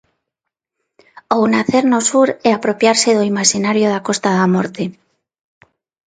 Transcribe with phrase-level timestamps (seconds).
[1.35, 4.83] Ou nacer no sur e apropiarse do imaxinario da Costa da Morte.